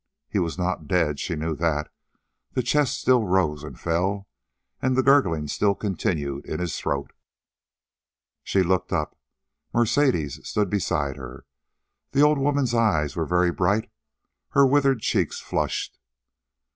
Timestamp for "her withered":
14.53-15.01